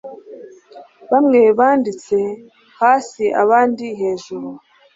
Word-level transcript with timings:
Bamwe 1.11 1.41
banditse 1.57 2.17
hasiabandi 2.79 3.87
hejuru 3.99 4.49